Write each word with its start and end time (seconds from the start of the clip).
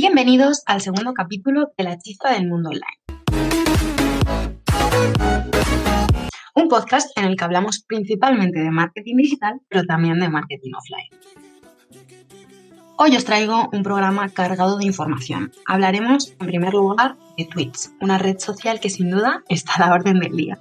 Bienvenidos 0.00 0.62
al 0.66 0.80
segundo 0.80 1.12
capítulo 1.12 1.72
de 1.76 1.82
La 1.82 1.98
Chispa 1.98 2.32
del 2.32 2.46
Mundo 2.46 2.70
Online. 2.70 3.18
Un 6.54 6.68
podcast 6.68 7.10
en 7.18 7.24
el 7.24 7.34
que 7.34 7.42
hablamos 7.42 7.82
principalmente 7.82 8.60
de 8.60 8.70
marketing 8.70 9.16
digital, 9.16 9.60
pero 9.68 9.82
también 9.86 10.20
de 10.20 10.28
marketing 10.28 10.70
offline. 10.76 11.10
Hoy 12.96 13.16
os 13.16 13.24
traigo 13.24 13.68
un 13.72 13.82
programa 13.82 14.28
cargado 14.28 14.78
de 14.78 14.84
información. 14.84 15.50
Hablaremos, 15.66 16.32
en 16.38 16.46
primer 16.46 16.74
lugar, 16.74 17.16
de 17.36 17.46
Twitch, 17.46 17.88
una 18.00 18.18
red 18.18 18.38
social 18.38 18.78
que 18.78 18.90
sin 18.90 19.10
duda 19.10 19.42
está 19.48 19.72
a 19.74 19.88
la 19.88 19.94
orden 19.94 20.20
del 20.20 20.36
día. 20.36 20.60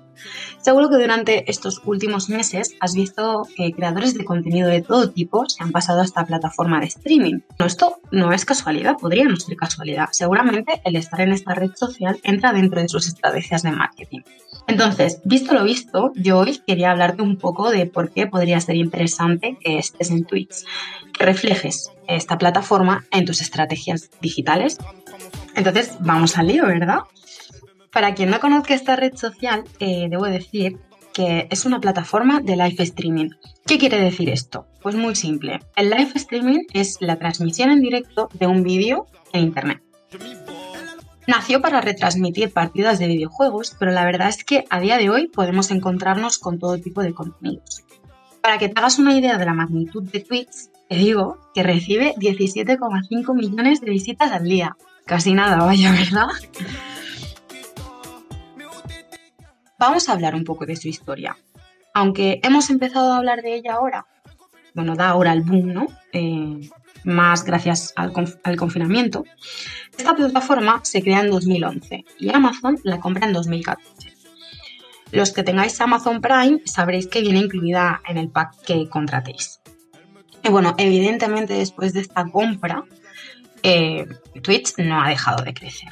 Seguro 0.61 0.89
que 0.89 0.97
durante 0.97 1.49
estos 1.49 1.81
últimos 1.85 2.29
meses 2.29 2.75
has 2.79 2.93
visto 2.93 3.43
que 3.55 3.71
creadores 3.71 4.13
de 4.13 4.25
contenido 4.25 4.69
de 4.69 4.81
todo 4.81 5.09
tipo 5.09 5.47
se 5.47 5.63
han 5.63 5.71
pasado 5.71 6.01
a 6.01 6.05
esta 6.05 6.25
plataforma 6.25 6.79
de 6.79 6.87
streaming. 6.87 7.39
esto 7.65 7.99
no 8.11 8.31
es 8.33 8.45
casualidad, 8.45 8.97
podría 8.99 9.25
no 9.25 9.35
ser 9.35 9.55
casualidad. 9.55 10.09
Seguramente 10.11 10.81
el 10.83 10.95
estar 10.95 11.21
en 11.21 11.31
esta 11.31 11.53
red 11.53 11.71
social 11.75 12.19
entra 12.23 12.53
dentro 12.53 12.81
de 12.81 12.89
sus 12.89 13.07
estrategias 13.07 13.63
de 13.63 13.71
marketing. 13.71 14.21
Entonces, 14.67 15.21
visto 15.23 15.53
lo 15.53 15.63
visto, 15.63 16.11
yo 16.15 16.39
hoy 16.39 16.61
quería 16.65 16.91
hablarte 16.91 17.21
un 17.21 17.37
poco 17.37 17.71
de 17.71 17.85
por 17.85 18.11
qué 18.11 18.27
podría 18.27 18.59
ser 18.59 18.75
interesante 18.75 19.57
que 19.61 19.77
estés 19.77 20.11
en 20.11 20.25
Twitch, 20.25 20.65
que 21.17 21.25
reflejes 21.25 21.91
esta 22.07 22.37
plataforma 22.37 23.05
en 23.11 23.25
tus 23.25 23.41
estrategias 23.41 24.09
digitales. 24.21 24.77
Entonces, 25.55 25.95
vamos 26.01 26.37
al 26.37 26.47
lío, 26.47 26.65
¿verdad? 26.65 26.99
Para 27.97 28.13
quien 28.13 28.29
no 28.29 28.39
conozca 28.39 28.75
esta 28.75 28.95
red 28.95 29.15
social, 29.15 29.63
eh, 29.79 30.05
debo 30.07 30.25
decir 30.25 30.77
que 31.15 31.47
es 31.49 31.65
una 31.65 31.81
plataforma 31.81 32.41
de 32.41 32.55
live 32.55 32.83
streaming. 32.83 33.31
¿Qué 33.65 33.79
quiere 33.79 33.99
decir 33.99 34.29
esto? 34.29 34.67
Pues 34.83 34.93
muy 34.93 35.15
simple. 35.15 35.61
El 35.75 35.89
live 35.89 36.11
streaming 36.13 36.59
es 36.73 36.97
la 36.99 37.15
transmisión 37.15 37.71
en 37.71 37.81
directo 37.81 38.29
de 38.33 38.45
un 38.45 38.61
vídeo 38.61 39.07
en 39.33 39.45
Internet. 39.45 39.81
Nació 41.25 41.59
para 41.59 41.81
retransmitir 41.81 42.53
partidas 42.53 42.99
de 42.99 43.07
videojuegos, 43.07 43.75
pero 43.79 43.89
la 43.89 44.05
verdad 44.05 44.29
es 44.29 44.43
que 44.43 44.65
a 44.69 44.79
día 44.79 44.99
de 44.99 45.09
hoy 45.09 45.27
podemos 45.29 45.71
encontrarnos 45.71 46.37
con 46.37 46.59
todo 46.59 46.77
tipo 46.77 47.01
de 47.01 47.15
contenidos. 47.15 47.83
Para 48.41 48.59
que 48.59 48.69
te 48.69 48.79
hagas 48.79 48.99
una 48.99 49.17
idea 49.17 49.39
de 49.39 49.45
la 49.45 49.55
magnitud 49.55 50.03
de 50.03 50.19
Twitch, 50.19 50.69
te 50.87 50.97
digo 50.97 51.39
que 51.55 51.63
recibe 51.63 52.13
17,5 52.17 53.33
millones 53.33 53.81
de 53.81 53.89
visitas 53.89 54.31
al 54.31 54.43
día. 54.43 54.77
Casi 55.07 55.33
nada, 55.33 55.65
vaya, 55.65 55.91
¿verdad? 55.93 56.27
Vamos 59.79 60.09
a 60.09 60.13
hablar 60.13 60.33
un 60.35 60.43
poco 60.43 60.65
de 60.65 60.75
su 60.75 60.87
historia. 60.87 61.37
Aunque 61.93 62.39
hemos 62.43 62.69
empezado 62.69 63.13
a 63.13 63.17
hablar 63.17 63.41
de 63.41 63.55
ella 63.55 63.73
ahora, 63.75 64.05
bueno, 64.73 64.95
da 64.95 65.09
ahora 65.09 65.33
el 65.33 65.41
boom, 65.41 65.73
¿no? 65.73 65.87
Eh, 66.13 66.69
más 67.03 67.43
gracias 67.43 67.93
al, 67.95 68.11
confinamiento. 68.57 69.23
Esta 69.97 70.15
plataforma 70.15 70.81
se 70.83 71.01
crea 71.01 71.21
en 71.21 71.31
2011 71.31 72.05
y 72.19 72.29
Amazon 72.33 72.77
la 72.83 72.99
compra 72.99 73.25
en 73.27 73.33
2014. 73.33 74.13
Los 75.11 75.31
que 75.31 75.43
tengáis 75.43 75.79
Amazon 75.79 76.21
Prime 76.21 76.61
sabréis 76.65 77.07
que 77.07 77.21
viene 77.21 77.39
incluida 77.39 78.01
en 78.07 78.17
el 78.17 78.29
pack 78.29 78.61
que 78.65 78.89
contratéis. 78.89 79.61
Y 80.43 80.49
bueno, 80.49 80.75
evidentemente 80.77 81.53
después 81.53 81.93
de 81.93 82.01
esta 82.01 82.25
compra, 82.25 82.83
eh, 83.63 84.05
Twitch 84.43 84.77
no 84.77 85.01
ha 85.01 85.09
dejado 85.09 85.43
de 85.43 85.53
crecer. 85.53 85.89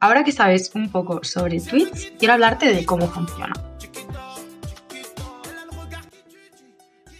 Ahora 0.00 0.22
que 0.22 0.32
sabes 0.32 0.70
un 0.74 0.90
poco 0.90 1.24
sobre 1.24 1.60
Twitch, 1.60 2.16
quiero 2.18 2.34
hablarte 2.34 2.72
de 2.72 2.84
cómo 2.84 3.08
funciona. 3.08 3.52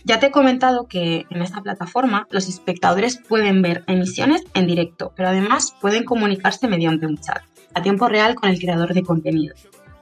Ya 0.05 0.21
te 0.21 0.27
he 0.27 0.31
comentado 0.31 0.87
que 0.87 1.27
en 1.29 1.43
esta 1.43 1.61
plataforma 1.61 2.27
los 2.31 2.49
espectadores 2.49 3.19
pueden 3.19 3.61
ver 3.61 3.85
emisiones 3.89 4.43
en 4.55 4.67
directo, 4.67 5.13
pero 5.15 5.29
además 5.29 5.75
pueden 5.81 6.05
comunicarse 6.05 6.67
mediante 6.67 7.07
un 7.07 7.19
chat 7.19 7.43
a 7.75 7.83
tiempo 7.83 8.09
real 8.09 8.35
con 8.35 8.49
el 8.49 8.59
creador 8.59 8.95
de 8.95 9.03
contenido, 9.03 9.55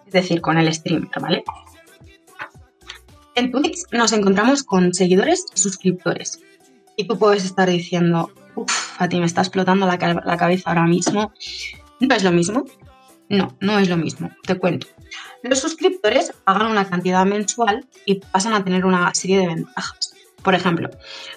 es 0.07 0.13
decir, 0.13 0.41
con 0.41 0.59
el 0.59 0.73
streamer, 0.73 1.11
¿vale? 1.21 1.43
En 3.35 3.51
Twitch 3.51 3.81
nos 3.91 4.13
encontramos 4.13 4.63
con 4.63 4.95
seguidores 4.95 5.47
y 5.55 5.59
suscriptores. 5.59 6.41
Y 6.97 7.09
tú 7.09 7.19
puedes 7.19 7.45
estar 7.45 7.69
diciendo, 7.69 8.31
uff, 8.55 9.03
a 9.03 9.09
ti 9.09 9.19
me 9.19 9.27
está 9.27 9.41
explotando 9.41 9.87
la, 9.87 10.23
la 10.25 10.37
cabeza 10.37 10.71
ahora 10.71 10.87
mismo. 10.87 11.33
¿No 12.01 12.15
es 12.15 12.23
lo 12.23 12.33
mismo? 12.33 12.65
No, 13.29 13.57
no 13.61 13.79
es 13.79 13.89
lo 13.89 13.97
mismo. 13.97 14.31
Te 14.45 14.57
cuento. 14.57 14.87
Los 15.43 15.61
suscriptores 15.61 16.33
pagan 16.45 16.71
una 16.71 16.89
cantidad 16.89 17.25
mensual 17.25 17.87
y 18.05 18.17
pasan 18.17 18.53
a 18.53 18.65
tener 18.65 18.85
una 18.85 19.13
serie 19.15 19.39
de 19.39 19.47
ventajas. 19.47 20.13
Por 20.43 20.55
ejemplo, 20.55 20.91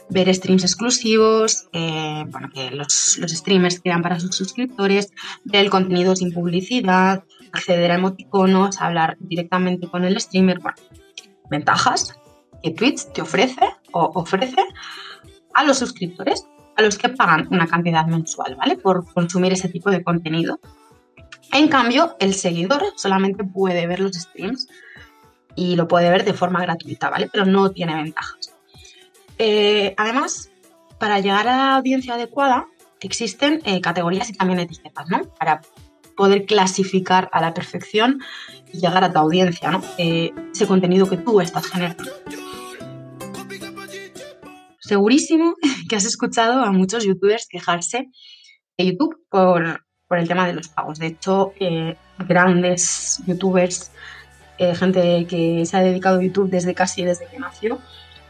ver 0.09 0.33
streams 0.33 0.63
exclusivos, 0.63 1.67
eh, 1.73 2.25
bueno, 2.27 2.49
que 2.53 2.69
los, 2.69 3.19
streamers 3.25 3.79
crean 3.79 4.03
para 4.03 4.19
sus 4.19 4.35
suscriptores, 4.35 5.11
ver 5.45 5.65
el 5.65 5.71
contenido 5.71 6.15
sin 6.15 6.31
publicidad, 6.31 7.23
acceder 7.51 7.91
a 7.91 7.95
emoticonos, 7.95 8.81
hablar 8.81 9.17
directamente 9.19 9.87
con 9.87 10.03
el 10.05 10.19
streamer. 10.19 10.59
Bueno, 10.59 10.77
ventajas 11.49 12.19
que 12.61 12.69
Twitch 12.69 13.11
te 13.13 13.23
ofrece 13.23 13.61
o 13.91 14.11
ofrece 14.13 14.63
a 15.55 15.63
los 15.63 15.79
suscriptores, 15.79 16.45
a 16.79 16.81
los 16.81 16.97
que 16.97 17.09
pagan 17.09 17.47
una 17.51 17.67
cantidad 17.67 18.06
mensual, 18.06 18.56
¿vale? 18.56 18.78
Por 18.78 19.06
consumir 19.13 19.51
ese 19.51 19.67
tipo 19.67 19.91
de 19.91 20.01
contenido. 20.01 20.59
En 21.51 21.67
cambio, 21.67 22.16
el 22.19 22.34
seguidor 22.34 22.81
solamente 22.95 23.44
puede 23.44 23.85
ver 23.85 24.00
los 24.00 24.13
streams 24.13 24.67
y 25.56 25.75
lo 25.75 25.88
puede 25.89 26.09
ver 26.09 26.23
de 26.23 26.34
forma 26.34 26.62
gratuita, 26.62 27.09
¿vale? 27.09 27.29
Pero 27.31 27.45
no 27.45 27.72
tiene 27.72 27.95
ventajas. 27.95 28.56
Eh, 29.38 29.94
además, 29.97 30.51
para 31.00 31.19
llegar 31.19 31.50
a 31.50 31.57
la 31.57 31.75
audiencia 31.75 32.13
adecuada, 32.13 32.68
existen 33.01 33.62
eh, 33.66 33.81
categorías 33.81 34.29
y 34.29 34.34
también 34.34 34.59
etiquetas, 34.62 35.09
¿no? 35.09 35.22
Para 35.38 35.62
poder 36.16 36.45
clasificar 36.45 37.29
a 37.34 37.41
la 37.41 37.53
perfección 37.53 38.22
y 38.72 38.79
llegar 38.79 39.03
a 39.03 39.12
tu 39.12 39.19
audiencia, 39.19 39.69
¿no? 39.69 39.81
Eh, 39.97 40.31
ese 40.53 40.66
contenido 40.66 41.09
que 41.09 41.18
tú 41.18 41.41
estás 41.41 41.66
generando. 41.68 42.06
Segurísimo 44.79 45.56
que 45.89 45.97
has 45.97 46.05
escuchado 46.05 46.63
a 46.63 46.72
muchos 46.72 47.03
youtubers 47.03 47.47
quejarse 47.50 48.09
de 48.77 48.85
YouTube 48.85 49.17
por 49.29 49.81
por 50.09 50.17
el 50.17 50.27
tema 50.27 50.47
de 50.47 50.53
los 50.53 50.67
pagos. 50.67 51.00
De 51.00 51.07
hecho, 51.07 51.53
eh, 51.59 51.95
grandes 52.27 53.22
youtubers, 53.27 53.91
eh, 54.57 54.75
gente 54.75 55.25
que 55.29 55.66
se 55.66 55.77
ha 55.77 55.81
dedicado 55.81 56.19
a 56.19 56.23
YouTube 56.23 56.50
desde 56.50 56.73
casi 56.73 57.05
desde 57.05 57.27
que 57.27 57.38
nació, 57.38 57.79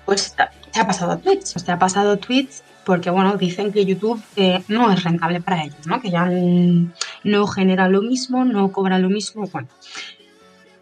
pues 0.06 0.36
se 0.72 0.80
ha 0.80 0.86
pasado 0.86 1.14
a 1.14 1.18
Twitch. 1.18 1.44
Se 1.44 1.72
ha 1.72 1.80
pasado 1.80 2.12
a 2.12 2.18
Twitch 2.18 2.62
porque, 2.86 3.10
bueno, 3.10 3.38
dicen 3.38 3.72
que 3.72 3.86
YouTube 3.86 4.22
eh, 4.36 4.62
no 4.68 4.92
es 4.92 5.04
rentable 5.04 5.40
para 5.40 5.64
ellos, 5.64 5.88
¿no? 5.88 6.02
Que 6.02 6.12
ya 6.12 6.30
no 7.24 7.48
genera 7.48 7.88
lo 7.88 8.02
mismo, 8.02 8.44
no 8.44 8.72
cobra 8.74 9.00
lo 9.00 9.10
mismo. 9.10 9.48
Bueno, 9.48 9.70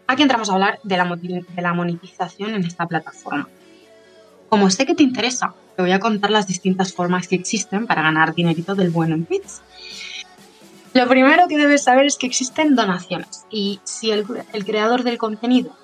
aquí 0.08 0.22
entramos 0.22 0.50
a 0.50 0.54
hablar 0.54 0.80
de 0.82 0.96
la, 0.96 1.16
de 1.16 1.62
la 1.62 1.74
monetización 1.74 2.54
en 2.56 2.64
esta 2.64 2.86
plataforma. 2.86 3.48
Como 4.48 4.70
sé 4.70 4.86
que 4.86 4.94
te 4.94 5.02
interesa, 5.02 5.54
te 5.76 5.82
voy 5.82 5.92
a 5.92 6.00
contar 6.00 6.30
las 6.30 6.46
distintas 6.46 6.92
formas 6.92 7.28
que 7.28 7.34
existen 7.34 7.86
para 7.86 8.02
ganar 8.02 8.34
dinerito 8.34 8.74
del 8.74 8.90
bueno 8.90 9.14
en 9.14 9.26
Twitch. 9.26 9.60
Lo 10.94 11.06
primero 11.06 11.48
que 11.48 11.58
debes 11.58 11.84
saber 11.84 12.06
es 12.06 12.16
que 12.16 12.26
existen 12.26 12.74
donaciones 12.74 13.44
y 13.50 13.78
si 13.84 14.10
el, 14.10 14.24
creador 14.24 15.04
del 15.04 15.18
contenido 15.18 15.76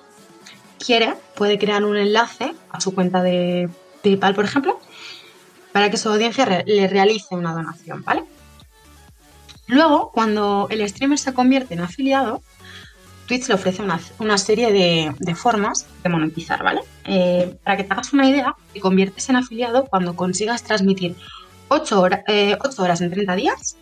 quiere, 0.83 1.13
puede 1.35 1.59
crear 1.59 1.85
un 1.85 1.95
enlace 1.95 2.55
a 2.71 2.81
su 2.81 2.93
cuenta 2.93 3.21
de 3.21 3.69
PayPal, 4.03 4.35
por 4.35 4.45
ejemplo, 4.45 4.79
para 5.71 5.89
que 5.89 5.97
su 5.97 6.09
audiencia 6.09 6.63
le 6.65 6.87
realice 6.87 7.35
una 7.35 7.53
donación, 7.53 8.03
¿vale? 8.03 8.23
Luego, 9.67 10.11
cuando 10.11 10.67
el 10.69 10.87
streamer 10.87 11.17
se 11.17 11.33
convierte 11.33 11.73
en 11.73 11.81
afiliado, 11.81 12.41
Twitch 13.27 13.47
le 13.47 13.55
ofrece 13.55 13.81
una, 14.19 14.37
serie 14.37 14.71
de, 14.71 15.35
formas 15.35 15.87
de 16.03 16.09
monetizar, 16.09 16.63
¿vale? 16.63 16.81
Eh, 17.05 17.57
para 17.63 17.77
que 17.77 17.83
te 17.83 17.93
hagas 17.93 18.13
una 18.13 18.29
idea, 18.29 18.55
te 18.73 18.79
conviertes 18.79 19.29
en 19.29 19.35
afiliado 19.37 19.85
cuando 19.85 20.15
consigas 20.15 20.63
transmitir 20.63 21.15
8, 21.69 22.07
eh, 22.27 22.57
8 22.63 22.83
horas 22.83 23.01
en 23.01 23.11
30 23.11 23.35
días 23.35 23.77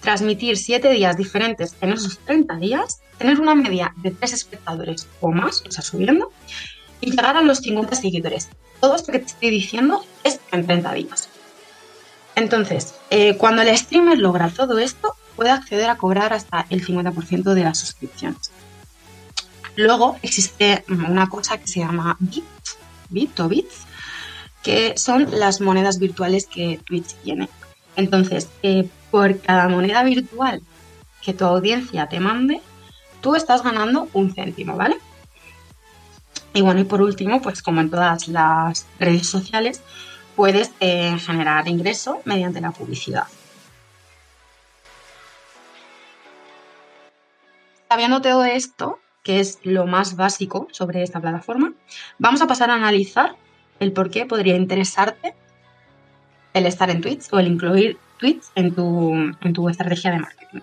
transmitir 0.00 0.56
7 0.56 0.90
días 0.90 1.16
diferentes 1.16 1.76
en 1.80 1.92
esos 1.92 2.18
30 2.20 2.56
días, 2.56 3.00
tener 3.18 3.40
una 3.40 3.54
media 3.54 3.92
de 3.96 4.10
3 4.10 4.32
espectadores 4.32 5.06
o 5.20 5.30
más, 5.32 5.62
o 5.66 5.70
sea, 5.70 5.82
subiendo, 5.82 6.30
y 7.00 7.10
llegar 7.10 7.36
a 7.36 7.42
los 7.42 7.58
50 7.58 7.94
seguidores. 7.96 8.48
Todo 8.80 8.96
esto 8.96 9.12
que 9.12 9.18
te 9.20 9.26
estoy 9.26 9.50
diciendo 9.50 10.04
es 10.24 10.40
en 10.52 10.66
30 10.66 10.92
días. 10.94 11.28
Entonces, 12.36 12.94
eh, 13.10 13.36
cuando 13.36 13.62
el 13.62 13.76
streamer 13.76 14.18
logra 14.18 14.48
todo 14.48 14.78
esto, 14.78 15.14
puede 15.34 15.50
acceder 15.50 15.90
a 15.90 15.96
cobrar 15.96 16.32
hasta 16.32 16.66
el 16.70 16.84
50% 16.84 17.54
de 17.54 17.64
las 17.64 17.78
suscripciones. 17.78 18.50
Luego 19.78 20.18
existe 20.22 20.84
una 20.88 21.28
cosa 21.28 21.56
que 21.56 21.68
se 21.68 21.78
llama 21.78 22.16
Bit, 22.18 22.44
Bit 23.10 23.38
o 23.38 23.48
Bits, 23.48 23.86
que 24.60 24.98
son 24.98 25.28
las 25.38 25.60
monedas 25.60 26.00
virtuales 26.00 26.48
que 26.48 26.80
Twitch 26.84 27.14
tiene. 27.22 27.48
Entonces, 27.94 28.48
eh, 28.64 28.88
por 29.12 29.40
cada 29.40 29.68
moneda 29.68 30.02
virtual 30.02 30.62
que 31.22 31.32
tu 31.32 31.44
audiencia 31.44 32.08
te 32.08 32.18
mande, 32.18 32.60
tú 33.20 33.36
estás 33.36 33.62
ganando 33.62 34.08
un 34.14 34.34
céntimo, 34.34 34.76
¿vale? 34.76 34.98
Y 36.54 36.62
bueno, 36.62 36.80
y 36.80 36.84
por 36.84 37.00
último, 37.00 37.40
pues 37.40 37.62
como 37.62 37.80
en 37.80 37.88
todas 37.88 38.26
las 38.26 38.84
redes 38.98 39.28
sociales, 39.28 39.80
puedes 40.34 40.72
eh, 40.80 41.16
generar 41.20 41.68
ingreso 41.68 42.20
mediante 42.24 42.60
la 42.60 42.72
publicidad. 42.72 43.28
Sabiendo 47.88 48.20
todo 48.20 48.44
esto, 48.44 48.98
que 49.28 49.40
es 49.40 49.58
lo 49.62 49.86
más 49.86 50.16
básico 50.16 50.68
sobre 50.70 51.02
esta 51.02 51.20
plataforma, 51.20 51.74
vamos 52.18 52.40
a 52.40 52.46
pasar 52.46 52.70
a 52.70 52.76
analizar 52.76 53.36
el 53.78 53.92
por 53.92 54.08
qué 54.10 54.24
podría 54.24 54.56
interesarte 54.56 55.34
el 56.54 56.64
estar 56.64 56.88
en 56.88 57.02
Twitch 57.02 57.30
o 57.30 57.38
el 57.38 57.46
incluir 57.46 57.98
Twitch 58.16 58.44
en 58.54 58.74
tu, 58.74 59.12
en 59.14 59.52
tu 59.52 59.68
estrategia 59.68 60.12
de 60.12 60.20
marketing. 60.20 60.60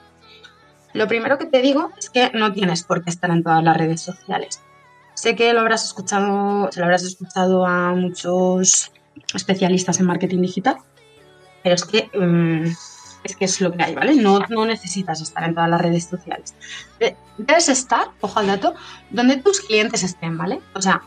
Lo 0.93 1.07
primero 1.07 1.37
que 1.37 1.45
te 1.45 1.61
digo 1.61 1.91
es 1.95 2.09
que 2.09 2.31
no 2.33 2.53
tienes 2.53 2.81
por 2.81 3.03
qué 3.03 3.11
estar 3.11 3.29
en 3.29 3.43
todas 3.43 3.63
las 3.63 3.77
redes 3.77 4.01
sociales. 4.01 4.59
Sé 5.13 5.35
que 5.35 5.53
lo 5.53 5.59
habrás 5.59 5.85
escuchado, 5.85 6.71
se 6.71 6.79
lo 6.79 6.85
habrás 6.87 7.03
escuchado 7.03 7.67
a 7.67 7.93
muchos 7.93 8.91
especialistas 9.35 9.99
en 9.99 10.07
marketing 10.07 10.41
digital, 10.41 10.77
pero 11.61 11.75
es 11.75 11.85
que 11.85 12.09
mm, 12.17 12.71
es 13.25 13.35
que 13.35 13.45
es 13.45 13.59
lo 13.59 13.73
que 13.73 13.83
hay, 13.83 13.95
¿vale? 13.95 14.15
No, 14.15 14.39
no 14.49 14.65
necesitas 14.65 15.19
estar 15.19 15.43
en 15.43 15.55
todas 15.55 15.69
las 15.69 15.81
redes 15.81 16.05
sociales. 16.05 16.53
Debes 17.37 17.69
estar, 17.69 18.09
ojo 18.21 18.39
al 18.39 18.47
dato, 18.47 18.75
donde 19.09 19.37
tus 19.37 19.61
clientes 19.61 20.03
estén, 20.03 20.37
¿vale? 20.37 20.61
O 20.75 20.81
sea, 20.81 21.01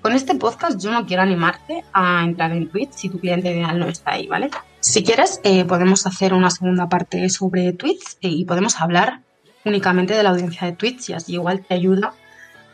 con 0.00 0.12
este 0.12 0.36
podcast 0.36 0.80
yo 0.80 0.92
no 0.92 1.04
quiero 1.04 1.22
animarte 1.22 1.84
a 1.92 2.24
entrar 2.24 2.52
en 2.52 2.68
Twitch 2.68 2.92
si 2.92 3.08
tu 3.08 3.18
cliente 3.18 3.50
ideal 3.50 3.78
no 3.78 3.88
está 3.88 4.12
ahí, 4.12 4.28
¿vale? 4.28 4.50
Si 4.80 5.02
quieres, 5.02 5.40
eh, 5.42 5.64
podemos 5.64 6.06
hacer 6.06 6.32
una 6.32 6.50
segunda 6.50 6.88
parte 6.88 7.28
sobre 7.28 7.72
Twitch 7.72 8.16
y 8.20 8.44
podemos 8.44 8.80
hablar 8.80 9.20
únicamente 9.64 10.14
de 10.14 10.22
la 10.22 10.30
audiencia 10.30 10.66
de 10.66 10.74
Twitch 10.74 11.10
y 11.10 11.12
así 11.12 11.34
igual 11.34 11.64
te 11.66 11.74
ayuda 11.74 12.14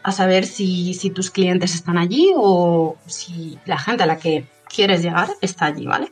a 0.03 0.13
saber 0.13 0.45
si, 0.45 0.95
si 0.95 1.11
tus 1.11 1.31
clientes 1.31 1.75
están 1.75 1.99
allí 1.99 2.33
o 2.37 2.97
si 3.07 3.59
la 3.65 3.79
gente 3.79 4.03
a 4.05 4.07
la 4.07 4.19
que 4.19 4.47
quieres 4.69 5.03
llegar 5.03 5.29
está 5.41 5.67
allí, 5.67 5.87
¿vale? 5.87 6.11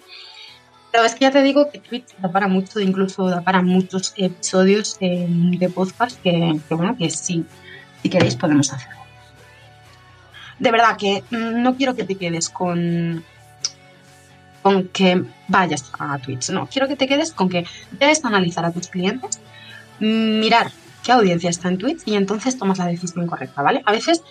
Pero 0.96 1.04
es 1.04 1.14
que 1.14 1.26
ya 1.26 1.30
te 1.30 1.42
digo 1.42 1.70
que 1.70 1.78
Twitch 1.78 2.16
da 2.16 2.32
para 2.32 2.48
mucho, 2.48 2.80
incluso 2.80 3.28
da 3.28 3.42
para 3.42 3.60
muchos 3.60 4.14
episodios 4.16 4.98
de 4.98 5.70
podcast 5.74 6.18
que, 6.22 6.58
bueno, 6.70 6.96
que 6.96 7.10
sí, 7.10 7.44
si 8.02 8.08
queréis 8.08 8.34
podemos 8.34 8.72
hacerlo. 8.72 9.02
De 10.58 10.70
verdad 10.70 10.96
que 10.96 11.22
no 11.30 11.76
quiero 11.76 11.94
que 11.94 12.04
te 12.04 12.14
quedes 12.14 12.48
con, 12.48 13.22
con 14.62 14.88
que 14.88 15.22
vayas 15.48 15.84
a 15.98 16.16
Twitch, 16.16 16.48
no, 16.48 16.66
quiero 16.66 16.88
que 16.88 16.96
te 16.96 17.06
quedes 17.06 17.30
con 17.30 17.50
que 17.50 17.66
debes 17.90 18.24
analizar 18.24 18.64
a 18.64 18.72
tus 18.72 18.88
clientes, 18.88 19.38
mirar 20.00 20.72
qué 21.04 21.12
audiencia 21.12 21.50
está 21.50 21.68
en 21.68 21.76
Twitch 21.76 22.04
y 22.06 22.14
entonces 22.14 22.56
tomas 22.56 22.78
la 22.78 22.86
decisión 22.86 23.26
correcta, 23.26 23.60
¿vale? 23.60 23.82
A 23.84 23.92
veces 23.92 24.22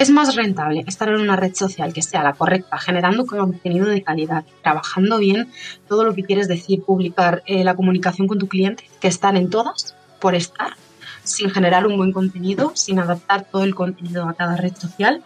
es 0.00 0.08
más 0.08 0.34
rentable 0.34 0.82
estar 0.86 1.10
en 1.10 1.20
una 1.20 1.36
red 1.36 1.54
social 1.54 1.92
que 1.92 2.00
sea 2.00 2.22
la 2.22 2.32
correcta, 2.32 2.78
generando 2.78 3.26
contenido 3.26 3.86
de 3.86 4.02
calidad, 4.02 4.46
trabajando 4.62 5.18
bien 5.18 5.52
todo 5.88 6.04
lo 6.04 6.14
que 6.14 6.24
quieres 6.24 6.48
decir, 6.48 6.82
publicar 6.82 7.42
eh, 7.44 7.64
la 7.64 7.76
comunicación 7.76 8.26
con 8.26 8.38
tu 8.38 8.48
cliente, 8.48 8.88
que 8.98 9.08
estar 9.08 9.36
en 9.36 9.50
todas 9.50 9.94
por 10.18 10.34
estar, 10.34 10.74
sin 11.22 11.50
generar 11.50 11.86
un 11.86 11.98
buen 11.98 12.12
contenido, 12.12 12.72
sin 12.74 12.98
adaptar 12.98 13.44
todo 13.44 13.62
el 13.62 13.74
contenido 13.74 14.26
a 14.26 14.32
cada 14.32 14.56
red 14.56 14.74
social, 14.74 15.22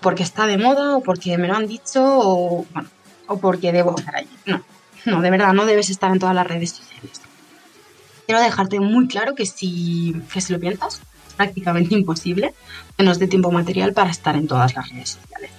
porque 0.00 0.22
está 0.22 0.46
de 0.46 0.56
moda 0.56 0.96
o 0.96 1.02
porque 1.02 1.36
me 1.36 1.46
lo 1.46 1.54
han 1.54 1.66
dicho 1.66 2.02
o, 2.02 2.64
o 3.26 3.38
porque 3.38 3.70
debo 3.70 3.98
estar 3.98 4.16
allí. 4.16 4.30
No, 4.46 4.64
no, 5.04 5.20
de 5.20 5.30
verdad, 5.30 5.52
no 5.52 5.66
debes 5.66 5.90
estar 5.90 6.10
en 6.10 6.20
todas 6.20 6.34
las 6.34 6.46
redes 6.46 6.70
sociales. 6.70 7.20
Quiero 8.24 8.40
dejarte 8.40 8.80
muy 8.80 9.08
claro 9.08 9.34
que 9.34 9.44
si, 9.44 10.22
que 10.32 10.40
si 10.40 10.54
lo 10.54 10.58
piensas, 10.58 11.02
prácticamente 11.34 11.94
imposible 11.94 12.54
que 12.96 13.04
nos 13.04 13.18
dé 13.18 13.26
tiempo 13.26 13.50
material 13.50 13.92
para 13.92 14.10
estar 14.10 14.36
en 14.36 14.46
todas 14.46 14.74
las 14.74 14.88
redes 14.88 15.10
sociales. 15.10 15.50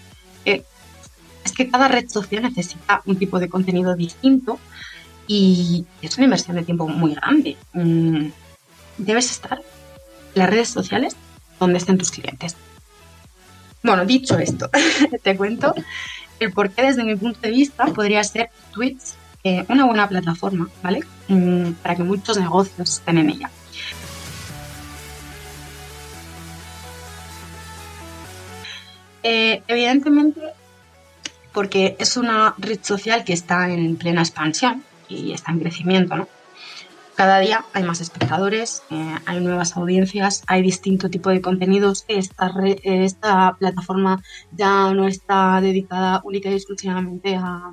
Eh, 0.45 0.63
es 1.43 1.51
que 1.51 1.69
cada 1.69 1.87
red 1.87 2.09
social 2.09 2.43
necesita 2.43 3.01
un 3.05 3.17
tipo 3.17 3.39
de 3.39 3.49
contenido 3.49 3.95
distinto 3.95 4.59
y 5.27 5.85
es 6.01 6.17
una 6.17 6.25
inversión 6.25 6.55
de 6.55 6.63
tiempo 6.63 6.87
muy 6.87 7.13
grande. 7.15 7.57
Mm, 7.73 8.27
debes 8.97 9.31
estar 9.31 9.59
en 9.59 10.39
las 10.39 10.49
redes 10.49 10.69
sociales 10.69 11.15
donde 11.59 11.77
estén 11.77 11.97
tus 11.97 12.11
clientes. 12.11 12.55
Bueno, 13.83 14.05
dicho 14.05 14.37
esto, 14.37 14.69
te 15.23 15.37
cuento 15.37 15.73
el 16.39 16.51
por 16.51 16.71
qué 16.71 16.83
desde 16.83 17.03
mi 17.03 17.15
punto 17.15 17.39
de 17.41 17.51
vista 17.51 17.85
podría 17.85 18.23
ser 18.23 18.49
Twitch 18.73 19.13
eh, 19.43 19.63
una 19.69 19.85
buena 19.85 20.09
plataforma, 20.09 20.67
¿vale? 20.81 21.01
Mm, 21.27 21.73
para 21.73 21.95
que 21.95 22.03
muchos 22.03 22.37
negocios 22.37 22.89
estén 22.89 23.19
en 23.19 23.29
ella. 23.29 23.51
Eh, 29.27 29.63
evidentemente, 29.67 30.39
porque 31.51 31.95
es 31.97 32.15
una 32.15 32.53
red 32.59 32.77
social 32.83 33.23
que 33.23 33.33
está 33.33 33.71
en 33.71 33.95
plena 33.95 34.21
expansión 34.21 34.83
y 35.09 35.31
está 35.31 35.51
en 35.51 35.61
crecimiento, 35.61 36.15
¿no? 36.15 36.27
Cada 37.15 37.39
día 37.39 37.65
hay 37.73 37.81
más 37.81 38.01
espectadores, 38.01 38.83
eh, 38.91 39.15
hay 39.25 39.39
nuevas 39.39 39.75
audiencias, 39.77 40.43
hay 40.45 40.61
distinto 40.61 41.09
tipo 41.09 41.31
de 41.31 41.41
contenidos. 41.41 42.05
Esta, 42.07 42.53
esta 42.83 43.55
plataforma 43.57 44.21
ya 44.51 44.93
no 44.93 45.07
está 45.07 45.59
dedicada 45.59 46.21
única 46.23 46.51
y 46.51 46.53
exclusivamente 46.53 47.35
a, 47.35 47.71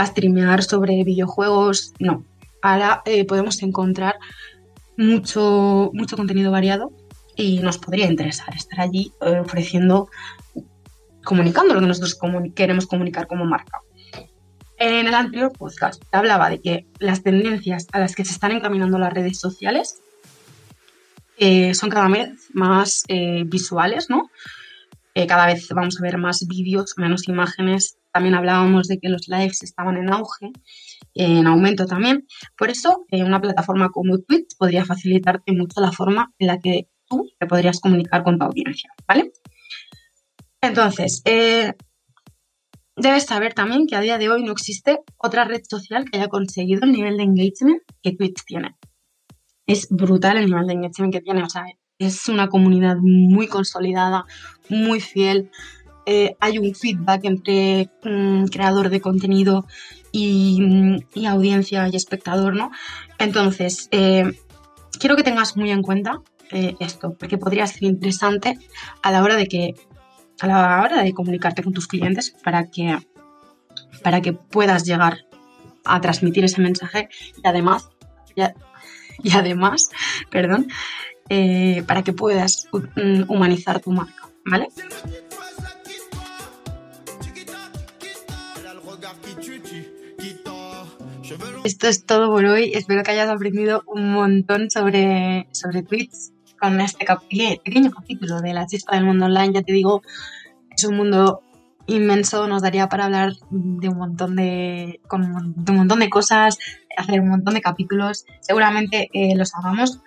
streamear 0.00 0.62
sobre 0.62 1.02
videojuegos, 1.02 1.92
no. 1.98 2.22
Ahora 2.62 3.02
eh, 3.04 3.24
podemos 3.24 3.60
encontrar 3.64 4.14
mucho, 4.96 5.90
mucho 5.92 6.16
contenido 6.16 6.52
variado 6.52 6.92
y 7.36 7.58
nos 7.58 7.78
podría 7.78 8.06
interesar 8.06 8.54
estar 8.54 8.80
allí 8.80 9.12
eh, 9.20 9.38
ofreciendo, 9.38 10.08
comunicando 11.22 11.74
lo 11.74 11.80
que 11.80 11.86
nosotros 11.86 12.18
queremos 12.54 12.86
comunicar 12.86 13.26
como 13.26 13.44
marca. 13.44 13.80
En 14.78 15.06
el 15.06 15.14
anterior 15.14 15.52
podcast 15.52 16.02
hablaba 16.12 16.50
de 16.50 16.60
que 16.60 16.86
las 16.98 17.22
tendencias 17.22 17.86
a 17.92 18.00
las 18.00 18.14
que 18.14 18.24
se 18.24 18.32
están 18.32 18.52
encaminando 18.52 18.98
las 18.98 19.12
redes 19.12 19.38
sociales 19.38 20.00
eh, 21.38 21.74
son 21.74 21.90
cada 21.90 22.08
vez 22.08 22.48
más 22.52 23.04
eh, 23.08 23.44
visuales, 23.46 24.10
¿no? 24.10 24.30
cada 25.28 25.46
vez 25.46 25.66
vamos 25.70 25.98
a 25.98 26.02
ver 26.02 26.18
más 26.18 26.46
vídeos, 26.46 26.92
menos 26.98 27.26
imágenes. 27.26 27.96
También 28.12 28.34
hablábamos 28.34 28.86
de 28.86 28.98
que 28.98 29.08
los 29.08 29.28
lives 29.28 29.62
estaban 29.62 29.96
en 29.96 30.12
auge, 30.12 30.50
en 31.14 31.46
aumento 31.46 31.86
también. 31.86 32.26
Por 32.58 32.68
eso, 32.68 33.06
una 33.10 33.40
plataforma 33.40 33.88
como 33.88 34.18
Twitch 34.18 34.54
podría 34.58 34.84
facilitarte 34.84 35.52
mucho 35.52 35.80
la 35.80 35.90
forma 35.90 36.34
en 36.38 36.48
la 36.48 36.58
que 36.58 36.90
tú 37.08 37.28
te 37.38 37.46
podrías 37.46 37.80
comunicar 37.80 38.22
con 38.22 38.38
tu 38.38 38.44
audiencia, 38.44 38.90
¿vale? 39.06 39.32
Entonces, 40.60 41.22
eh, 41.24 41.74
debes 42.96 43.24
saber 43.24 43.54
también 43.54 43.86
que 43.86 43.96
a 43.96 44.00
día 44.00 44.18
de 44.18 44.28
hoy 44.28 44.42
no 44.42 44.52
existe 44.52 45.00
otra 45.18 45.44
red 45.44 45.62
social 45.68 46.04
que 46.04 46.18
haya 46.18 46.28
conseguido 46.28 46.84
el 46.84 46.92
nivel 46.92 47.16
de 47.16 47.24
engagement 47.24 47.82
que 48.02 48.12
Twitch 48.12 48.44
tiene. 48.44 48.76
Es 49.66 49.88
brutal 49.90 50.36
el 50.38 50.46
nivel 50.46 50.66
de 50.66 50.72
engagement 50.74 51.12
que 51.12 51.20
tiene, 51.20 51.42
o 51.42 51.48
sea, 51.48 51.64
es 51.98 52.28
una 52.28 52.48
comunidad 52.48 52.96
muy 53.00 53.48
consolidada, 53.48 54.24
muy 54.68 55.00
fiel. 55.00 55.50
Eh, 56.06 56.36
hay 56.40 56.58
un 56.58 56.74
feedback 56.74 57.24
entre 57.24 57.90
mm, 58.04 58.46
creador 58.46 58.90
de 58.90 59.00
contenido 59.00 59.66
y, 60.12 60.96
audiencia 61.26 61.88
y 61.88 61.96
espectador, 61.96 62.54
¿no? 62.54 62.70
Entonces, 63.18 63.88
eh, 63.90 64.32
quiero 64.98 65.16
que 65.16 65.22
tengas 65.22 65.56
muy 65.56 65.70
en 65.70 65.82
cuenta 65.82 66.22
eh, 66.52 66.74
esto, 66.80 67.14
porque 67.18 67.38
podría 67.38 67.66
ser 67.66 67.84
interesante 67.84 68.58
a 69.02 69.10
la 69.10 69.22
hora 69.22 69.36
de 69.36 69.46
que 69.46 69.74
a 70.40 70.46
la 70.46 70.82
hora 70.82 71.02
de 71.02 71.12
comunicarte 71.12 71.62
con 71.62 71.72
tus 71.72 71.86
clientes 71.88 72.34
para 72.44 72.70
que 72.70 72.98
para 74.02 74.20
que 74.20 74.32
puedas 74.32 74.84
llegar 74.84 75.26
a 75.84 76.00
transmitir 76.00 76.44
ese 76.44 76.60
mensaje 76.60 77.08
y 77.42 77.46
además 77.46 77.88
y, 78.34 79.30
además 79.32 79.90
perdón 80.30 80.68
eh, 81.28 81.82
para 81.86 82.02
que 82.02 82.12
puedas 82.12 82.68
mm, 82.72 83.30
humanizar 83.30 83.80
tu 83.80 83.92
marca 83.92 84.28
vale 84.44 84.68
Esto 91.64 91.88
es 91.88 92.06
todo 92.06 92.30
por 92.30 92.44
hoy. 92.44 92.70
Espero 92.74 93.02
que 93.02 93.10
hayas 93.10 93.28
aprendido 93.28 93.82
un 93.88 94.12
montón 94.12 94.70
sobre, 94.70 95.48
sobre 95.50 95.82
Twitch 95.82 96.35
con 96.60 96.80
este 96.80 97.06
pequeño 97.62 97.90
capítulo 97.90 98.40
de 98.40 98.54
la 98.54 98.66
chispa 98.66 98.96
del 98.96 99.04
mundo 99.04 99.26
online. 99.26 99.54
Ya 99.54 99.62
te 99.62 99.72
digo, 99.72 100.02
es 100.70 100.84
un 100.84 100.96
mundo 100.96 101.42
inmenso, 101.86 102.48
nos 102.48 102.62
daría 102.62 102.88
para 102.88 103.06
hablar 103.06 103.32
de 103.50 103.88
un 103.88 103.98
montón 103.98 104.36
de, 104.36 105.00
un 105.10 105.76
montón 105.76 106.00
de 106.00 106.10
cosas, 106.10 106.58
hacer 106.96 107.20
un 107.20 107.28
montón 107.28 107.54
de 107.54 107.60
capítulos. 107.60 108.26
Seguramente 108.40 109.08
eh, 109.12 109.36
los 109.36 109.54
hagamos, 109.54 110.00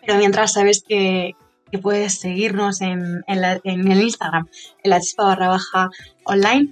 pero 0.00 0.18
mientras 0.18 0.52
sabes 0.52 0.84
que, 0.86 1.34
puedes 1.80 2.20
seguirnos 2.20 2.82
en, 2.82 3.24
en, 3.26 3.90
el 3.90 4.02
Instagram, 4.02 4.46
en 4.84 4.90
la 4.90 5.00
chispa 5.00 5.24
barra 5.24 5.48
baja 5.48 5.88
online 6.24 6.68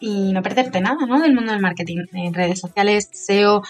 y 0.00 0.32
no 0.32 0.42
perderte 0.42 0.80
nada 0.80 1.06
¿no? 1.06 1.20
del 1.20 1.34
mundo 1.34 1.52
del 1.52 1.62
marketing, 1.62 2.06
en 2.12 2.34
redes 2.34 2.58
sociales, 2.58 3.08
SEO, 3.12 3.62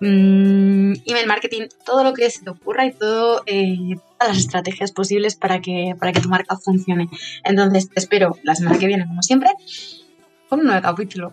Mm, 0.00 0.92
email 1.06 1.26
marketing, 1.26 1.68
todo 1.84 2.04
lo 2.04 2.12
que 2.12 2.28
se 2.30 2.44
te 2.44 2.50
ocurra 2.50 2.84
y 2.84 2.92
todo, 2.92 3.42
eh, 3.46 3.96
todas 4.18 4.28
las 4.28 4.38
estrategias 4.38 4.92
posibles 4.92 5.36
para 5.36 5.60
que, 5.60 5.94
para 5.98 6.12
que 6.12 6.20
tu 6.20 6.28
marca 6.28 6.56
funcione. 6.56 7.08
Entonces 7.44 7.88
te 7.88 7.98
espero 7.98 8.36
la 8.42 8.54
semana 8.54 8.78
que 8.78 8.86
viene, 8.86 9.06
como 9.06 9.22
siempre, 9.22 9.50
con 10.48 10.60
un 10.60 10.66
nuevo 10.66 10.82
capítulo. 10.82 11.32